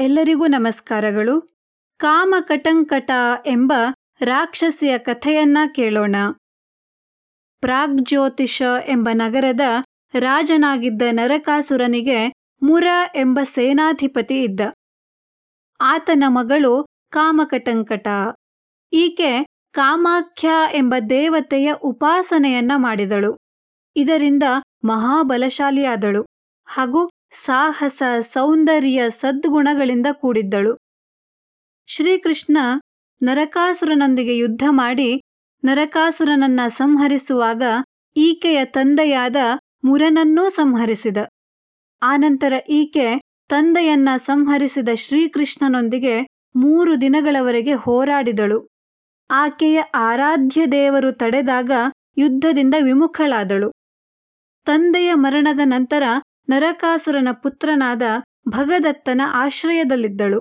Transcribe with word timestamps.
ಎಲ್ಲರಿಗೂ 0.00 0.46
ನಮಸ್ಕಾರಗಳು. 0.46 1.40
ಕಾಮಕಟಂಕಟ 1.96 3.10
ಎಂಬ 3.46 3.72
ರಾಕ್ಷಸಿಯ 4.20 4.98
ಕಥೆಯನ್ನ 4.98 5.58
ಕೇಳೋಣ. 5.74 6.16
ಪ್ರಾಗ್ಜ್ಯೋತಿಷ 7.60 8.62
ಎಂಬ 8.86 9.08
ನಗರದ 9.12 9.60
ರಾಜನಾಗಿದ್ದ 10.18 11.02
ನರಕಾಸುರನಿಗೆ 11.10 12.32
ಮುರ 12.62 12.86
ಎಂಬ 13.14 13.40
ಸೇನಾಧಿಪತಿ 13.42 14.42
ಇದ್ದ. 14.42 14.60
ಆತನ 15.80 16.24
ಮಗಳು 16.26 16.86
ಕಾಮಕಟಂಕಟ. 17.10 18.08
ಈಕೆ 18.92 19.46
ಕಾಮಾಖ್ಯ 19.72 20.48
ಎಂಬ 20.72 20.94
ದೇವತೆಯ 21.10 21.72
ಉಪಾಸನೆಯನ್ನ 21.72 22.72
ಮಾಡಿದಳು. 22.76 23.36
ಇದರಿಂದ 23.96 24.42
ಮಹಾಬಲಶಾಲಿಯಾದಳು. 24.84 26.26
ಹಾಗೂ 26.66 27.10
ಸಾಹಸ, 27.32 28.02
ಸೌಂದರ್ಯ, 28.20 29.10
ಸದ್ಗುಣಗಳಿಂದ 29.10 30.06
ಕೂಡಿದ್ದಳು. 30.12 30.76
ಶ್ರೀಕೃಷ್ಣ 31.86 32.58
ನರಕಾಸುರನೊಂದಿಗೆ 33.22 34.36
ಯುದ್ಧ 34.36 34.62
ಮಾಡಿ 34.70 35.22
ನರಕಾಸುರನನ್ನ 35.64 36.60
ಸಂಹರಿಸುವಾಗ 36.66 37.62
ಈಕೆಯ 38.16 38.64
ತಂದೆಯಾದ 38.64 39.36
ಮುರನನ್ನೂ 39.84 40.48
ಸಂಹರಿಸಿದ. 40.48 41.16
ಆನಂತರ 42.02 42.52
ಈಕೆ 42.68 43.20
ತಂದೆಯನ್ನ 43.48 44.08
ಸಂಹರಿಸಿದ 44.16 44.88
ಶ್ರೀಕೃಷ್ಣನೊಂದಿಗೆ 44.94 46.26
ಮೂರು 46.56 47.00
ದಿನಗಳವರೆಗೆ 47.00 47.74
ಹೋರಾಡಿದಳು. 47.74 48.68
ಆಕೆಯ 49.30 49.80
ಆರಾಧ್ಯ 49.80 50.66
ದೇವರು 50.66 51.12
ತಡೆದಾಗ 51.12 51.70
ಯುದ್ಧದಿಂದ 52.16 52.74
ವಿಮುಖಳಾದಳು. 52.84 53.72
ತಂದೆಯ 54.64 55.14
ಮರಣದ 55.14 55.60
ನಂತರ 55.64 56.02
ನರಕಾಸುರನ 56.50 57.28
ಪುತ್ರನಾದ 57.32 58.02
ಭಗದತ್ತನ 58.48 59.20
ಆಶ್ರಯದಲ್ಲಿದ್ದಳು. 59.24 60.40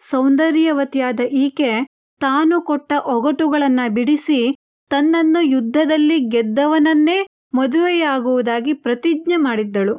ಸೌಂದರ್ಯವತಿಯಾದ 0.00 1.20
ಈಕೆ 1.20 1.86
ತಾನು 2.20 2.60
ಕೊಟ್ಟ 2.60 2.92
ಒಗಟುಗಳನ್ನ 3.06 3.80
ಬಿಡಿಸಿ 3.88 4.54
ತನ್ನನ್ನು 4.90 5.40
ಯುದ್ಧದಲ್ಲಿ 5.40 6.18
ಗೆದ್ದವನನ್ನೇ 6.18 7.26
ಮದುವೆಯಾಗುವುದಾಗಿ 7.54 8.72
ಪ್ರತಿಜ್ಞೆ 8.72 9.36
ಮಾಡಿದ್ದಳು. 9.36 9.98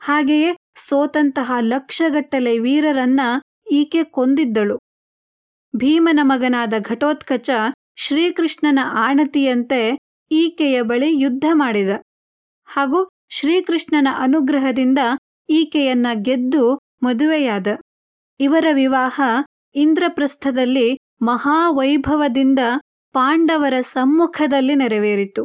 ಹಾಗೆಯೇ 0.00 0.56
ಸೋತಂತಹ 0.88 1.52
ಲಕ್ಷಗಟ್ಟಲೆ 1.60 2.58
ವೀರರನ್ನ 2.58 3.20
ಈಕೆ 3.70 4.02
ಕೊಂದಿದ್ದಳು. 4.02 4.78
ಭೀಮನ 5.76 6.20
ಮಗನಾದ 6.22 6.74
ಘಟೋತ್ಕಚ 6.78 7.50
ಶ್ರೀಕೃಷ್ಣನ 7.96 8.78
ಆಣತಿಯಂತೆ 8.82 9.98
ಈಕೆಯ 10.30 10.82
ಬಳಿ 10.82 11.20
ಯುದ್ಧ 11.20 11.44
ಮಾಡಿದ. 11.52 11.88
ಹಾಗೂ 12.66 13.08
ಶ್ರೀಕೃಷ್ಣನ 13.30 14.08
ಅನುಗ್ರಹದಿಂದ 14.18 14.98
ಈಕೆಯನ್ನ 15.48 16.06
ಗೆದ್ದು 16.22 16.80
ಮದುವೆಯಾದ. 17.02 17.66
ಇವರ 18.40 18.66
ವಿವಾಹ 18.72 19.20
ಇಂದ್ರಪ್ರಸ್ಥದಲ್ಲಿ 19.74 20.88
ಮಹಾವೈಭವದಿಂದ 21.22 22.58
ಪಾಂಡವರ 23.14 23.74
ಸಮ್ಮುಖದಲ್ಲಿ 23.80 24.74
ನೆರವೇರಿತು. 24.74 25.42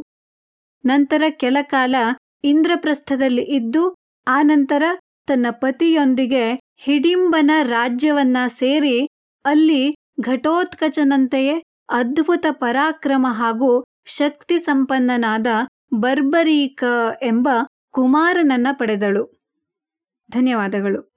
ನಂತರ 0.86 1.23
ಕೆಲಕಾಲ 1.30 1.95
ಇಂದ್ರಪ್ರಸ್ಥದಲ್ಲಿ 2.44 3.42
ಇದ್ದು 3.42 3.84
ಆನಂತರ 4.28 4.84
ತನ್ನ 5.28 5.45
ಪತಿಯೊಂದಿಗೆ 5.52 6.45
ಹಿಡಿಂಬನ 6.78 7.52
ರಾಜ್ಯವನ್ನ 7.64 8.38
ಸೇರಿ 8.47 8.97
ಅಲ್ಲಿ 9.45 9.84
ಘಟೋತ್ಕಚನಂತೆಯೇ 10.22 11.56
ಅದ್ಭುತ 11.90 12.45
ಪರಾಕ್ರಮ 12.52 13.28
ಹಾಗೂ 13.30 13.84
ಶಕ್ತಿ 14.06 14.59
ಸಂಪನ್ನನಾದ 14.59 15.47
ಬರ್ಬರೀಕ 15.94 16.84
ಎಂಬ 17.22 17.50
ಕುಮಾರನನ್ನ 17.94 18.67
ಪಡೆದಳು. 18.72 19.44
ಧನ್ಯವಾದಗಳು. 20.31 21.12